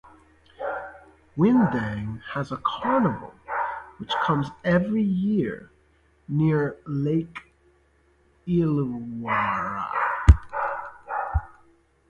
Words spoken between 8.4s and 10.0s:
Illawarra.